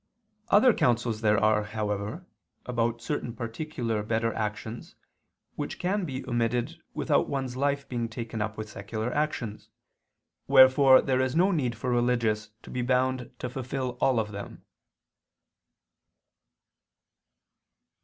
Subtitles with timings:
[0.49, 2.25] Other counsels there are, however,
[2.65, 4.95] about certain particular better actions,
[5.57, 9.69] which can be omitted without one's life being taken up with secular actions;
[10.47, 14.65] wherefore there is no need for religious to be bound to fulfil all of them.